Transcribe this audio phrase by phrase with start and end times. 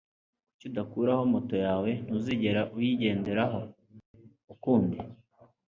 [0.49, 1.89] Kuki udakuraho moto yawe?
[2.05, 3.59] Ntuzigera uyigenderaho
[4.53, 4.97] ukundi.